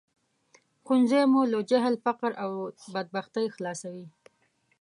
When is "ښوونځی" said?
0.85-1.23